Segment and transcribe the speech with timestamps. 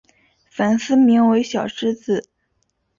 [0.49, 2.27] 粉丝名为小狮子。